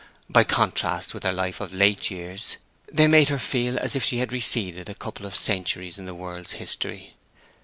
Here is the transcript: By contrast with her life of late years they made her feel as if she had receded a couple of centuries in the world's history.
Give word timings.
By 0.27 0.43
contrast 0.43 1.13
with 1.13 1.21
her 1.21 1.31
life 1.31 1.61
of 1.61 1.75
late 1.75 2.09
years 2.09 2.57
they 2.91 3.05
made 3.05 3.29
her 3.29 3.37
feel 3.37 3.77
as 3.77 3.95
if 3.95 4.03
she 4.03 4.17
had 4.17 4.33
receded 4.33 4.89
a 4.89 4.95
couple 4.95 5.27
of 5.27 5.35
centuries 5.35 5.99
in 5.99 6.07
the 6.07 6.15
world's 6.15 6.53
history. 6.53 7.13